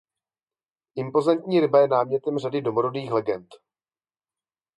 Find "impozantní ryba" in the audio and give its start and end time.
0.95-1.79